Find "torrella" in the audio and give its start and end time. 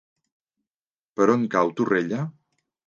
1.79-2.29